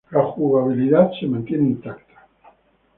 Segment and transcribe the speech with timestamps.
[0.09, 2.27] La jugabilidad se mantiene intacta.